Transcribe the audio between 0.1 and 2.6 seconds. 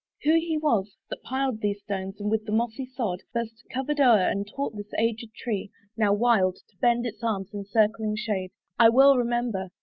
Who he was That piled these stones, and with the